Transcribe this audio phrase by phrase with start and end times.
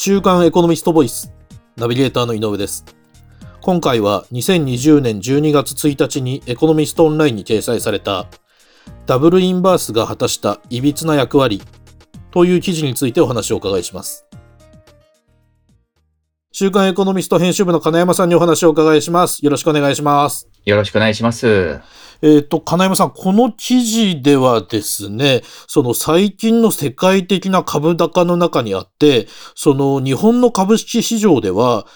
[0.00, 1.32] 週刊エコノミストボイス
[1.74, 2.84] ナビゲーターの井上です。
[3.60, 8.28] 今回は2020年12月1日にエコノミストオンラインに掲載された
[9.06, 11.60] ダブルインバースが果たしたいびつな役割
[12.30, 14.24] という記事についてお話をお伺いします。
[16.52, 19.44] 週刊エコノミスト編集部の金山さんにお話をお伺いします。
[19.44, 20.48] よろしくお願いします。
[20.64, 21.80] よろしくお願いします。
[22.20, 31.86] えっ、と、金山さん、この記事ではですね、その最近の世界的な株高の中にあって、その日本の株式市場では、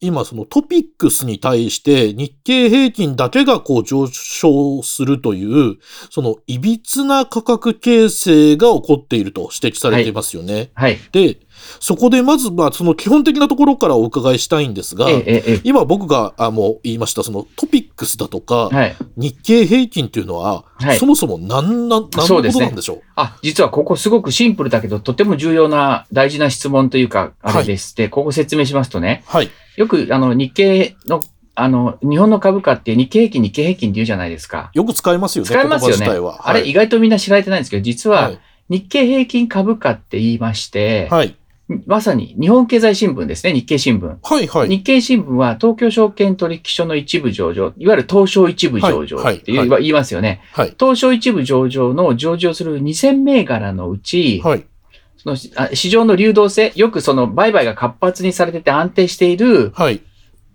[0.00, 5.78] 今そのトピックスに対して日経平均だけがこう上昇するという、
[6.10, 10.70] そのいびつな価格形成が起こっていると指摘されていますよね。
[10.74, 10.98] はい。
[11.10, 11.38] で、
[11.80, 18.96] そこでまず、まあ、その基本的なところからお伺いしたいんですが、ええ、ええ、今僕があもう言いました、そのトピックスだとか、はい。
[19.16, 23.02] 日経平均っていうのは、はいそもそも何な、何のことなんでしょう？
[23.16, 29.50] あ、実はここすごくシンプルだけど、とても重要な大事な質問というか、あれでして、ここ説明しますとね、はい。
[29.78, 31.20] よくあの日経の、
[31.54, 34.72] あの、日本の株価って日経平均、日経平均って言うじゃないですか。
[34.74, 36.48] よく使いますよね、使いますよねは。
[36.48, 38.38] あれ意外とみんな知られてないんですけど、実ははい。
[38.68, 41.36] 日経平均株価って言いまして、はい。
[41.86, 44.16] まさに日本経済新聞ですね、日経新聞。
[44.20, 44.48] はい。
[44.48, 44.68] はい。
[44.68, 50.40] 日経新聞は東京証券取引所の一部上場、いわゆる東証一部上場って言いますよね。
[50.54, 50.74] はい。
[50.76, 54.64] 東証一部上場の上場する2000銘柄のうち、はい。
[55.36, 60.00] そのあ市場の流動性、よくその売買が活発にされてて安定しているはい。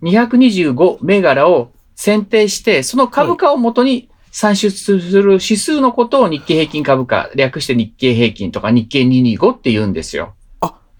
[0.02, 10.34] 225銘柄を選定して、その株価をもとに算出する指数のことを日経平均株価、略して日経平均とか日経225って言うんですよ。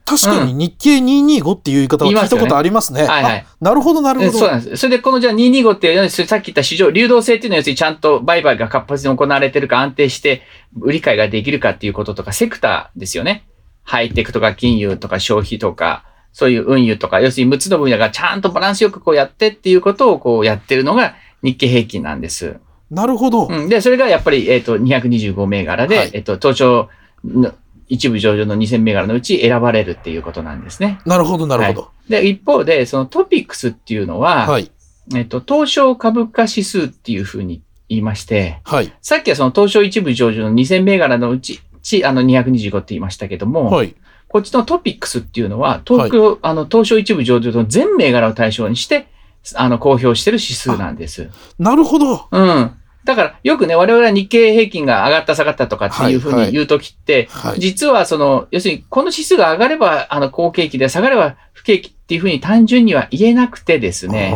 [0.06, 3.04] 確かに日経225っていう言い方は聞いたことありますね。
[3.04, 4.32] はいはいあなるほど、なるほど。
[4.32, 4.76] そうなんです。
[4.76, 10.42] それでこのじゃあ225っていうさっき言った市場、流動性っていうのは要するにちゃんと売買が活発に行われてるか安定して
[10.78, 13.44] 売り買いができるかっていうこととか、セクターですよね。
[13.84, 22.56] ハイテクとか金融とか消費とか、そういう運輸とか、要するに6つの分野がちゃんとバランスよくこうやってっていうことをこうやってるのが日経平均なんです。
[22.90, 23.46] なるほど。
[23.46, 23.68] うん。
[23.68, 26.88] で、それがやっぱり、えっ、と、225銘柄で、はいえっ、と、東証
[27.24, 27.52] の
[27.88, 31.00] 一部上場の2000銘柄のうち選ばれるっていうことなんですね。
[31.06, 31.90] なるほど、なるほど。
[32.08, 34.70] で、一方で、そのトピックスっていうのは、はい。
[35.14, 38.92] えっと、東証株価指数っていうふうに言いまして、はい。
[39.02, 43.94] さっきはその東証一部上場の2000銘柄のうち、ちあの225って言いましたけども、はい。
[44.26, 49.06] こっちのトピックスっていうのは、東京、あの、東証一部上場の全銘柄を対象にして、
[49.54, 51.30] あの、公表してる指数なんです。
[51.60, 52.26] なるほど。
[52.32, 52.72] うん。
[53.04, 57.60] だから、よくね、我々は日経平均が上がった下がったとかっていうふうはいはいに言うときって、はい。
[57.60, 64.34] 実はその、要するに、この指数が上がれば、あの、好景気で、下がれば不景気っていうふうに単純には言えなくてですね、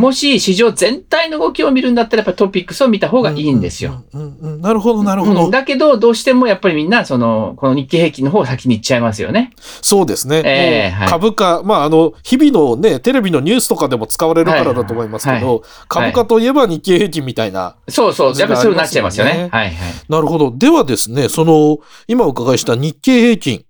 [0.00, 4.02] もし市場全体の動きを見るんだったら、やっぱトピックスを見た方がいいんですよ。。
[4.14, 5.44] うんうんうんうんなるほど、なるほど。
[5.44, 9.52] うんだけど、どうしてもやっぱりみんな、その、この日経平均の方を先に行っちゃいますよね。
[9.82, 10.42] そうですね。
[10.44, 17.74] ええはい株価、まあ、あの、日々のね、テレビのニュースとかでも使われるからだと思いますけど、株価といえば日経平均みたいな。
[17.88, 18.38] そうそう。
[18.38, 19.48] やっぱりそうなっちゃいますよありますよ。
[19.48, 19.74] ねはいはい。
[20.08, 20.52] なるほど。
[20.56, 23.64] ではですね、その、今お伺いした日経平均。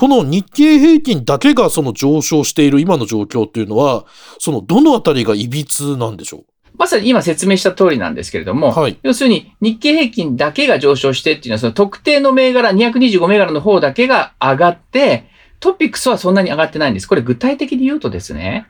[0.00, 4.06] この日経平均だけがその上昇している今の状況っていうのは、
[4.38, 6.44] そのどのあたりがいびつなんでしょ
[6.78, 8.98] まさに今説明した通りなんですけれども、うはい。
[9.02, 15.28] 要するに日経平均だけが上昇してっていうのは、その特定の銘柄、225銘柄の方だけが上がって、
[15.60, 17.06] トピックスはそんなに上がってないんです。
[17.06, 18.68] これ具体的に言うとですね、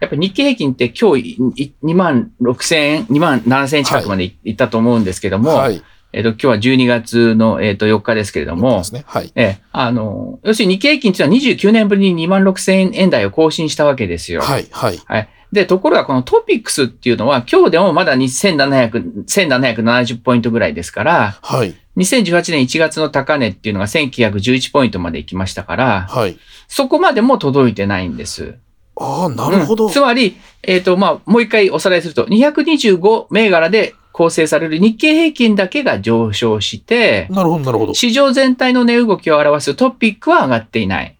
[0.00, 5.82] やっぱり日経平均って今日い2万6千円、2万7千円近くまでいいったと思うんですけども、はい。
[6.16, 9.04] えっ、と、今日は12月の、えっ、と4日ですけれどもね。
[9.06, 9.30] はい。
[9.34, 14.40] ええ、あの、要するに日経平均っていうのは29年ぶりに2万6千円台を更新したわけですよ。
[14.40, 14.66] はい。
[14.70, 15.28] はい。
[15.52, 21.74] で、ところがこのトピックスっていうのは今日でもまだ2700、1770ポイントぐらいですから、はい。
[21.98, 26.38] 2018年1月の高値っていうのが1911ポイントまで行きましたから、はい。
[26.66, 28.54] そこまでも届いてないんです。
[28.98, 29.86] ああ、なるほど。
[29.86, 37.92] うんつまり、えっ、と、まあ、もう一回おさらいすると、225銘柄で構成される日経平均だけが上昇して、なるほど、なるほど。
[37.92, 41.18] 市場全体の値動きを表すトピックは上がっていない。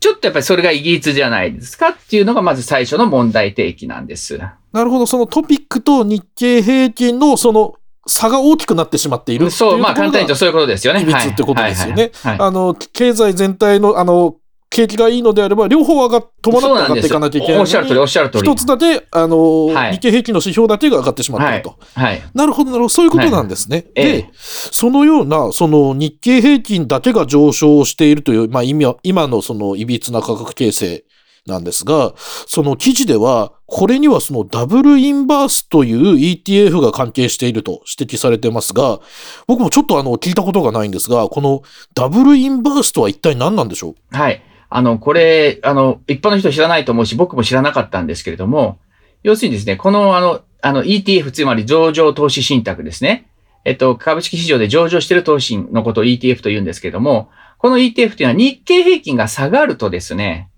[0.00, 4.36] ちょっとやっぱりそれがイギリスじゃないですかっていうのがまず最初の問題提起なんです。
[4.72, 5.06] なるほど。
[5.06, 11.02] そのトピックと日経平均のその差が大きくなってしまっているっていうそう、まあ簡単に言うとそういうことですよね。
[11.02, 14.34] いびつってことですよねあの、経済全体の、あの、
[14.74, 17.60] 景気がいいのであれば、両方上がっ、伴って上がっていかなきゃいけない。
[17.60, 18.50] おっしゃる通り、おっしゃる通り。
[18.50, 21.76] 一つだけ、あの、はい日経平均の指標だけが上がってしまっていると。
[21.94, 22.22] はい。
[22.34, 22.88] なるほど、なるほど。
[22.88, 23.86] そういうことなんですね。
[23.94, 31.04] ええで、そのような、その日経平均だけが上昇しているという、まあ今、今のその歪な価格形成
[31.46, 39.00] なんですが、その記事では、これにはそのダブルインバースという ETF が関係していると指摘されてますが、
[39.46, 41.62] 僕もちょっとあの聞いたことがないんですが、この
[41.94, 44.16] ダブルインバースとは一体何なんでしょう？
[44.16, 44.42] はい。
[44.68, 48.78] あの、これ、あの、一般の人知らないと思うし、僕も知らなかったんですけれども、
[49.22, 53.28] 要するにですね、この、あの、あの ETF、つまり上場投資信託ですね。
[53.64, 60.50] えっと、株式市場で上場している投資のことを ETF と言うんですけれども、この ETF というのは日経平均が下がるとですね、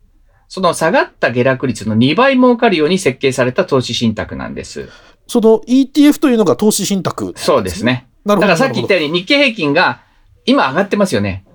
[0.49, 4.89] その下がった下落率の2倍儲かるように設計された投資信託なんです。
[5.29, 7.85] その ETF というのが投資信託、そうです。
[7.85, 8.09] ね。
[8.25, 8.49] なるほど。
[8.49, 10.03] だからさっき言ったように日経平均が
[10.45, 11.46] 今上がってますよね。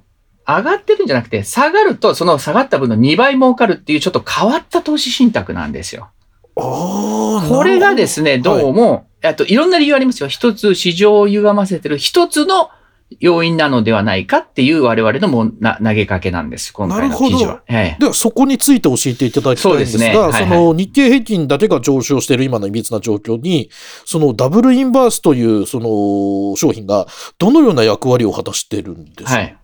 [0.57, 6.09] 上がってるんじゃなくて、下がるとその下がった分の2倍儲かるっていうちょっと変わった投資信託なんですよ。
[6.55, 8.73] これがですね、どうも。
[8.73, 10.29] も、あといろんな理由ありますよ。
[10.29, 12.69] 一つ市場を歪ませてる一つの
[13.19, 16.71] 要因なのではないかっていう我々のもんな投げかけなんです。
[16.71, 17.61] 今回の記事は。
[17.67, 23.69] ええでは、そこについて教えていただきたいんですが、そねはいはいその日経平均だけが上昇している今のいびつな状況に、
[24.05, 27.05] そのダブルインバースというその商品が
[27.37, 29.57] どのような役割を果たしているんですか、はい。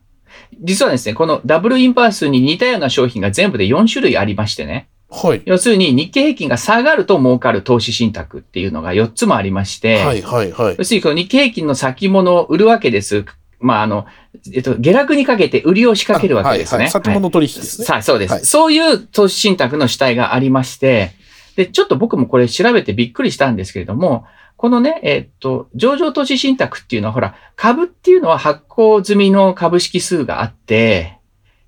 [0.61, 4.88] 実はですね、このダブルインバースに似たような商品が全部で4種類ありましてね。
[5.09, 5.41] はい。
[5.45, 10.75] 要するに日経平均が下がると儲かる投資信託っていうのが4つもありまして、はい、はい、はい。
[10.77, 13.25] 要するにこの日経平均の先物を売るわけです。
[13.59, 14.05] まあ、あの、
[14.53, 16.77] えっと、下落にかけて売りを仕掛けるわけですね。
[16.77, 17.85] はいはい、先物取引ですね。
[17.85, 21.13] さあ、そうです、はいそういう投資信託の主体がありまして、
[21.55, 24.25] で、ちょっと僕もこれ調べてびっくりしたんですけれども、
[24.57, 31.19] このね、えっと、上場投資信託っていうのは、ほら、株っていうのは発行済みの株式数があって、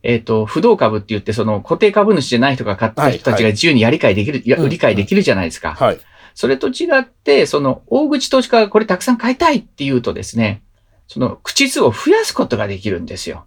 [0.02, 5.76] えっと、不動株って言って、その固定株主じゃない人が買った人たちが自由にやり買いできる、いやうん売り買いできるじゃないですか。
[5.76, 6.00] はい。
[6.34, 10.64] それと違って、その、大口投資家がこれたくさん買いたいっていうとですね、
[11.08, 13.46] その、口数を増やすことができるんですよ。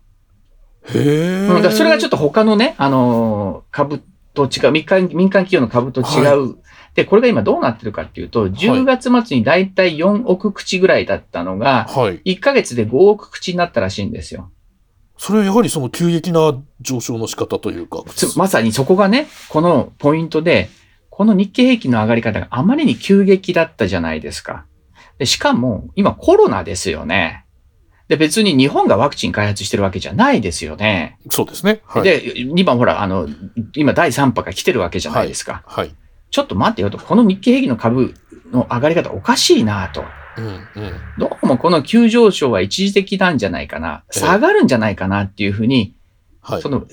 [0.95, 4.03] へえ、それがちょっと他のね、あのー株
[4.35, 6.57] と違う、民間民間企業の株と違う。
[6.95, 12.37] で、これが今どうなってるかっていうと、10月末にだいたい4億口ぐらいだったのが、はい。
[12.37, 14.51] 1ヶ月で5億口になったらしいんですよ。
[15.17, 18.03] それはやはりその急激な上昇の仕方というか。
[18.15, 20.69] つまさにそこがね、このポイントで、
[21.11, 24.67] この日経平均の上がり方があまりに急激だったじゃないですか。
[25.19, 27.42] でしかも、今コロナですよね。
[28.13, 31.17] で、別に日本がワクチン開発してるわけじゃないですよね。
[31.31, 31.81] そうですね。
[31.87, 32.03] はい。
[32.03, 33.27] で、今ほら、あの、
[33.75, 35.63] 今第3波が来てるわけじゃないですか。
[35.65, 35.95] はい。
[36.31, 38.15] ちょっと待ってよと、この日経平均の株
[38.53, 40.05] の上がり方おかしいなと。
[40.37, 41.01] うん、うん。
[41.17, 44.05] どうもこの急上昇は一時的なんじゃないかな。
[44.15, 45.97] ええ下がるんじゃないかなっていうふうに、
[46.43, 46.69] はいそ。
[46.69, 46.85] の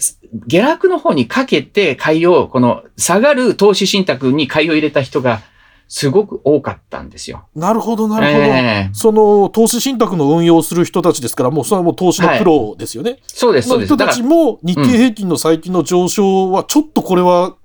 [0.48, 5.42] 下落の方にかけて買いを、この下がる投資信託に買いを入れた人が
[5.90, 7.46] すごく多かったんですよ。
[7.56, 8.40] なるほど、なるほど。
[8.46, 13.18] ええその投資信託の運用する人たちですから、もうそれはもう投資のプロですよね。
[13.26, 13.96] そうです、そうです。
[13.96, 17.56] 人たちも日経平均の最近の上昇は、ちょっとこれは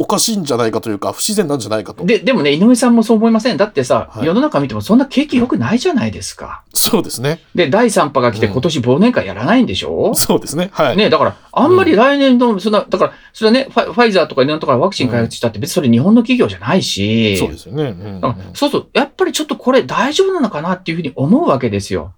[0.00, 2.06] おかしいんじゃないかというか、不自然なんじゃないかと。
[2.06, 6.62] で、でもね、井上さんもそう思いませんだってさ、はい世の中見てもそんな景気良くないじゃないですか。
[6.72, 7.40] そうですね。
[7.54, 10.70] で、第3波が来てうん今年忘年会やらないんでしょ、そうですね。
[10.72, 10.96] はい。
[10.96, 17.82] ね、だから、あんまり来年の、そんな、だから、それはね、ファファイザーとかいろんなところからワクチン開発したって、別にそれ日本の企業じゃないし、そうですよね。
[17.82, 22.14] うんうんそうそう、やっぱりちょっとこれ大丈夫なのかなっていうふうに思うわけですよ。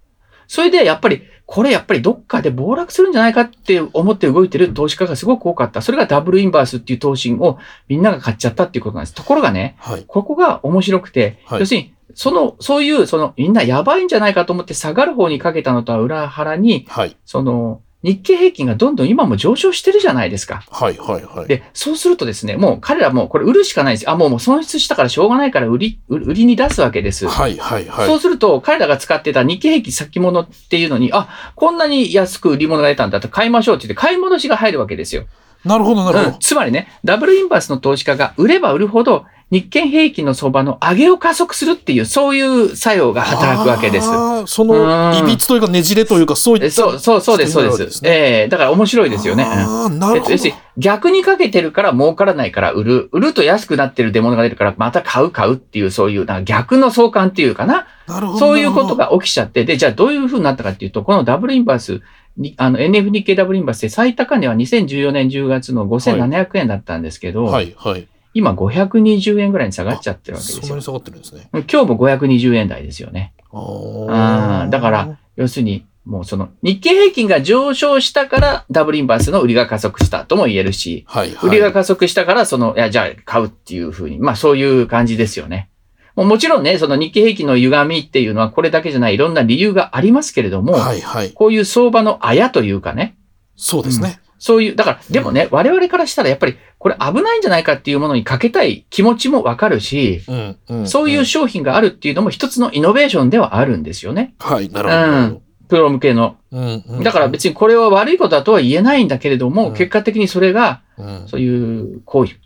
[0.52, 5.80] それで、やっぱり、これやっぱりどっかで暴落するんじゃないかって思って動いてる投資家がすごく多かった。
[5.80, 7.58] それがダブルインバースっていう投信を
[7.88, 9.14] みんなが買っちゃったっていうことなんです。
[9.14, 10.04] ところがね、はい。
[10.06, 17.16] ここが面白くて、はい要するに、その、そういう、その、みんなやばいんじゃないかと思って下がる方にかけたのとは裏腹に、はい。
[17.24, 20.64] その、日経平均がどんどん今も上昇してるじゃないですか。
[20.70, 20.98] はい。
[20.98, 21.24] はい。
[21.24, 21.46] はい。
[21.46, 24.10] で、そうするとですね、もう彼らもうこれ売るしかないんですよ。
[24.10, 27.28] あ、もうもう損失したからしょうがないから売り、売売りに出すわけです。
[27.28, 27.56] はい。
[27.56, 27.86] はい。
[27.86, 28.06] はい。
[28.06, 35.26] そうすると、彼らが使ってた日経平均先物っていうのに、あ、こんなに安く売り物が出たんだと買いましょうって言って買い戻しが入るわけですよ。
[35.64, 36.38] なるほど、なるほうんど。
[36.38, 44.06] つまりね、ダブルインバースの投資家が売れば売るほど、日経平均の相場の上げを加速するっていう、そういう作用が働くわけです。
[44.46, 46.66] そうんの、いびつというかねじれというか、そういった。
[46.68, 48.00] えそう、そう、そうです、そうです。
[48.02, 49.44] ええだから面白いですよね。
[49.44, 50.36] なるほど
[50.78, 53.10] 逆にかけてるから儲からないから売る。
[53.12, 57.86] 売ると安くなってる出物が出るからまた買う買うっていうそういうなんか逆の相関っていうかな。
[58.06, 58.38] なるほど。
[58.38, 59.02] そういうことが。
[59.02, 62.00] が起きちゃって、で、じゃあどういう風になったかっていうと、このダブルインバース、
[62.36, 67.74] にあの NF 日経ダブルインバースで最高値は2014年10月の5700円だったんですけど、はい。
[67.76, 68.08] はい。
[68.34, 70.82] 今520円ぐらいに下がっちゃってるわけですよそんなに。
[70.82, 71.48] 下がってるんですね。
[71.52, 73.34] 今日も520円台ですよね。
[73.52, 81.32] ああーだから、要するに、もうその日経平均が上昇したからダブルインバースの売りが加速したとも言えるし、はい。
[81.32, 81.50] はい。
[81.50, 85.68] 売りが加速したから、その、いや、じゃあ買うっていうふうに、まあそういう感じですよね。
[86.16, 91.00] もうもちろんね、その日経平均の歪みっていうのはこれだけじゃないいろんな理由がありますけれども、はい。
[91.00, 91.30] はい。
[91.32, 93.16] こういう相場のあやというかね、
[93.56, 94.20] そうですね。
[94.38, 100.58] そういう、だから、でもね、我々からしたらやっぱりこれ危ないんじゃないかっていうものにかけたい気持ちもわかるし、うん。
[100.68, 100.88] うん。
[100.88, 104.34] そういう商品があるっていうのも一つのイノベーションではあるんですよね。
[104.40, 104.68] はい。
[104.68, 105.42] なるほどなるほど。
[105.68, 106.38] プロ向けの。
[106.50, 112.36] うんうんだから別にこれは悪いことだとは言えないんだけれども、うん結果的にそれが、うんそういう、こういう、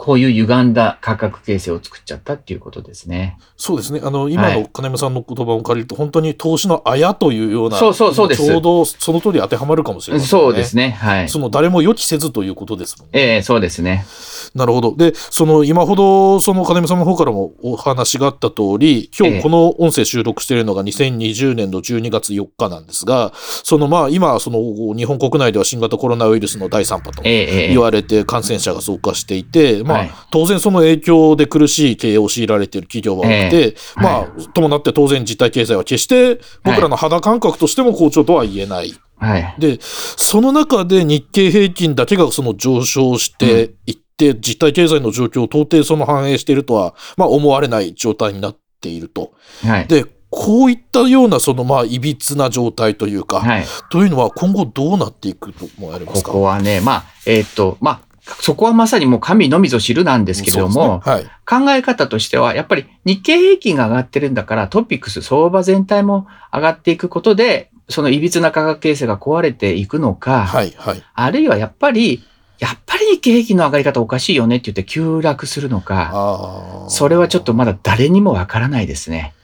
[0.00, 3.36] こういう歪んだ価格形成を作っちゃったっていうことですね。
[3.58, 4.00] そうですね。
[4.02, 10.28] あの、今はいの金山さんの言葉を借りると、本当に投資のあやというような、そうそうそうですちょうどその通り当てはまるかもしれませんね。
[10.30, 10.92] そうですね。
[10.92, 11.28] はい。
[11.28, 13.10] その誰も予期せずということですもんね。
[13.12, 14.06] ええそうですね。
[14.54, 14.96] なるほど。
[14.96, 38.94] で、その今ほど、その金山さんの方からもお話があった通り、今ええ日この音声収録しているのが2020年の12月4日なんですが、そのまあ今、その日本国内では新型コロナウイルスの第3波とええええ言われて感染者が増加していて、まあはい当然その影響で苦しい経営を強いられている企業は多くて、まあは伴って当然実体経済は決して僕らの肌感覚としても好調とは言えない。
[39.16, 39.54] はい。
[39.58, 49.32] で、その中で日経平均だけがその上昇していって、実体経済の状況を到底その反映しているとは、まあ思われない状態になっていると。
[49.62, 49.86] はい。
[49.88, 53.64] で、こういったようなそのまあ歪な状態というか、はい。
[53.90, 56.32] というのは今後どうなっていくと思われまこすか？
[56.32, 71.02] こはね、まあ、えーっと、まあ、そこはまさにもう神のみぞ知るなんですけれども、そうですね考え方としては、やっぱり日経平均が上がってるんだから、トピックス、相場全体も上がっていくことで、その歪な価格形成が壊れていくのか、はい、はい、はい。
[71.12, 72.22] あるいはやっぱり、
[72.60, 76.86] やっぱり日経平均の上がり方おかしいよねって言って急落するのか。
[76.88, 79.34] それはちょっとまだ誰にもわからないですね。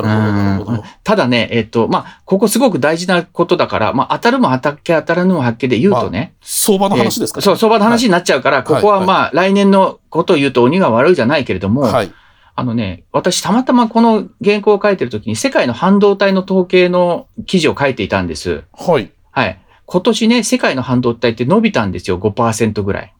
[0.00, 0.84] るほど、なるほうんど。
[1.04, 12.12] ただね、えっと、まあ、ここすごく大事なことだから、まあ、当たるも当たっけ当たらぬも発見で言うとね、相場の話ですかえーそう、相場の話になっちゃうから、ここはまあ、来年のことを言うと鬼が悪いじゃないけれども、はい。
[12.54, 18.64] あのね、私たまたまこの原稿を書いてるときに世界の半導体の統計の記事を書いていたんです。
[18.72, 19.10] はい。
[19.30, 19.58] はい。
[19.86, 23.14] 今年ね、世界の半導体って伸びたんですよ、5%ぐらい。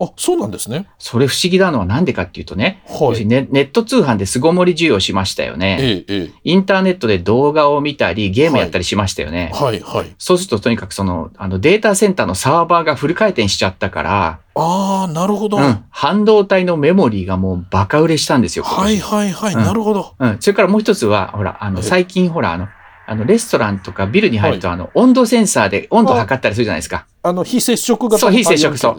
[0.00, 0.88] あ、そうなんですね。
[0.98, 3.24] それ不思議なのはなんでかっていうとね、要はい。
[3.24, 5.78] ネネット通販で巣ごもり需要しましたよね。
[5.80, 9.52] ええ、えインターネットで動画を見たり、ゲームやったりしましたよね。
[9.54, 9.56] え。
[9.56, 10.14] はい、はい。
[10.18, 15.58] そうするととにかくその、あのデータセンターのサーバーがフル回転しちゃったから、ああ、なるほど。
[15.58, 18.64] うん、半導体のメモリーがもうバカ売れしたんですよ。
[18.64, 19.54] 今はい、年はい、はい。
[19.54, 20.14] うんなるほど。
[20.18, 20.36] うん。
[20.40, 22.68] それからもう一つは、ほら、あの、え最近ほら、あの、
[23.06, 27.06] あの、レストランとかビルに入ると、あの、温度センサーで温度測ったりするじゃないですか。
[27.22, 28.98] あの、非接触型そう非接触そう。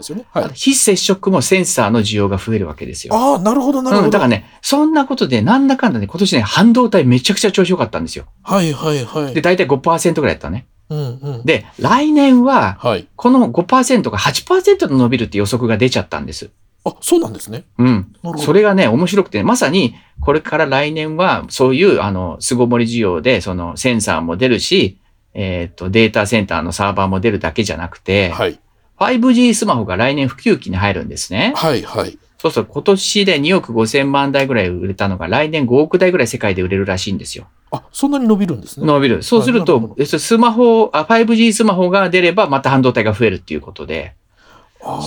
[0.54, 3.14] 非接触もセンサーの需要が増えるわけですよ。
[3.14, 4.06] ああ、なるほど、なるほど。
[4.06, 8.26] うん、だからね、そんなことで、なんだかんだね、今年ね、半導体めちゃくちゃ調子良かったんですよ。
[8.42, 9.34] はい、はい、はい。
[9.34, 10.66] で、大体5%ぐらいだったね。
[10.88, 11.44] うん、うん。
[11.44, 13.08] で、来年は、はい。
[13.16, 16.50] この5%が8%の伸びるって予測が出ちゃったんです。
[16.86, 17.64] あ、そうなんですね。
[17.78, 17.86] うん。
[17.86, 18.38] なるほど。
[18.38, 24.98] それがね、面白くて、まさに、これから来年は、そういう、あの、巣ごもり需要で、その、センサーも出るし、
[25.34, 28.58] えっ、と、データセンターのサーバーも出るだけじゃなくて、はい。
[28.98, 31.52] 5G スマホが来年普及期に入るんですね。
[31.56, 32.18] はい、はい。
[32.38, 37.48] そうすると、今年で2億5千万台ぐらい売れたのが、来年5億台ぐらい世界で売れるらしいんですよ。
[37.72, 38.86] あ、そんなに伸びるんですね。
[38.86, 39.22] 伸びる。
[39.22, 44.14] そうするとはいなるスマホ、あ、5G スマホが出れば、また半導体が増えるっていうことで、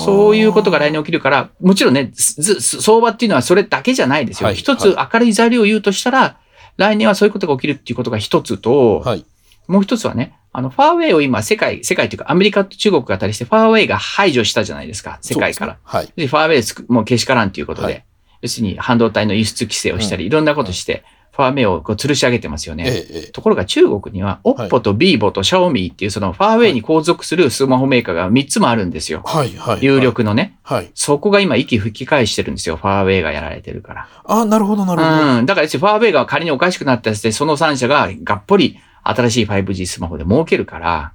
[0.06, 4.48] そういうことが来年起きるから、もちろんね、相場っていうのはそれだけじゃないですよ。
[4.48, 6.38] はい一つ明るい材料を言うとしたら、
[6.78, 9.26] 来年はそういうことが起きるっていうことが一つと、はい。
[9.68, 15.74] もう一つはね、あの、ファーウェイを今、世界、世界というかアメリカと中国が当たりして、ファーウェイが排除したじゃないですか、世界から。
[15.74, 18.06] ですねでファーウェイもうけしからんということで、はい。
[18.42, 21.04] 要するに半導体の輸出規制をしたり、いろんなことして、
[21.40, 22.84] ファーウェイをこう吊るし上げてますよね。
[22.84, 22.94] はい。
[22.94, 23.32] ええ、ええ。
[23.32, 29.22] ところが中国には、OPPO と vivo と Xiaomi っていうそのファーウェイに後属するスマホメーカーが3つもあるんですよ。
[29.26, 29.80] はい、はい。
[29.82, 30.02] 有。
[30.02, 30.58] 力のね。
[30.64, 30.92] はい。
[30.94, 32.76] そこが今息吹き返してるんですよ。
[32.76, 34.08] ファーウェイがやられてるから。
[34.26, 35.38] あ、なるほど、なるほど。
[35.38, 35.46] うん。
[35.46, 41.14] だからファーウェイが仮におかしくなったりして、その3社ががっぽり新しい 5G スマホで儲けるから、だか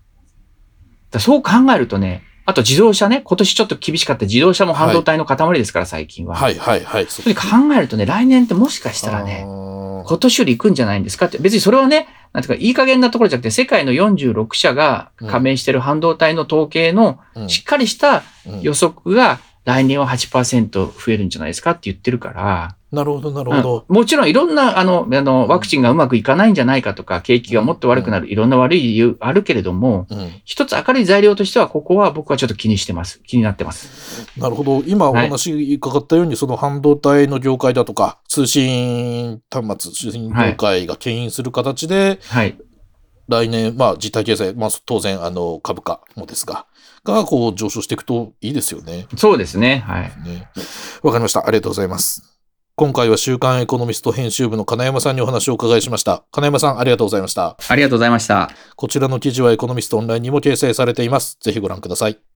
[1.13, 6.37] らそう考えるとね、あと自動車ね、今年ちょっと厳しかった自動車も半導体の塊ですから、最近は。
[6.37, 7.07] はい、はい、はい。
[7.07, 9.47] そそれで考えるとね、来年ってもしかしたらね、
[10.07, 11.39] 今年より行くんじゃないんですかって。
[11.39, 17.49] 別にそれはね、なんていうか、いい加減なところじゃなくて、世界の46社が加盟してる半導体の統計のうん。
[17.49, 18.61] しっかりしたうん。
[18.61, 23.85] 予測が来年は8%増えるんじゃないですかって言ってるから、なるほど、なるほど。
[23.89, 30.31] うんもちろんいろんな、あの、あうんの、ワクチンがうまくいかないんじゃないかとか、景気がもっと悪くなる、いろんな悪い理由あるけれども、うん。
[30.45, 33.21] 一つ明るい材料としては、ここは僕はちょっと気にしてます。
[33.27, 34.29] 気になってます。
[34.39, 34.83] なるほど。
[34.87, 42.57] 今お話伺ったように、その半導体の業界だとか、通信端末、通信業界が牽引する形で、はい。
[43.29, 46.67] 来年、まあ、実体経済、まあ、当然、あの、株価もですが、
[47.05, 49.07] が、こう、上昇していくといいですよね。
[49.17, 49.85] そうですね。
[49.87, 50.03] はい。
[50.29, 50.49] ね。
[51.03, 51.47] わかりました。
[51.47, 52.34] ありがとうございます。
[52.77, 56.25] 今回は週刊エコノミスト編集部の金山さんにお話をお伺いしました。
[56.33, 57.57] 金山さん、ありがとうございました。
[57.69, 58.51] ありがとうございました。
[58.75, 61.39] こちらの記事はエコノミストオンラインにも掲載されています。
[61.41, 62.34] ぜひご覧ください。